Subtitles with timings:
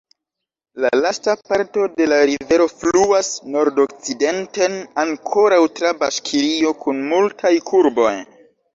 [0.85, 8.21] La lasta parto de la rivero fluas nordokcidenten, ankoraŭ tra Baŝkirio, kun multaj kurboj.